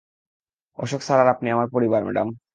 [0.79, 2.27] Ashok sir আর আপনি আমার পরিবার, ম্যাডাম।